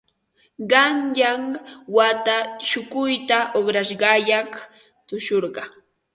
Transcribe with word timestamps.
Qanyan 0.71 1.43
wata 1.95 2.35
shukuyta 2.69 3.37
uqrashqayaq 3.57 4.51
tushurqaa. 5.07 5.69